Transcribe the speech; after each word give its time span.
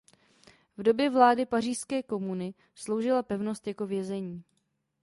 V 0.77 0.83
době 0.83 1.09
vlády 1.09 1.45
Pařížské 1.45 2.03
komuny 2.03 2.53
sloužila 2.75 3.23
pevnost 3.23 3.67
jako 3.67 3.85
vězení. 3.87 4.43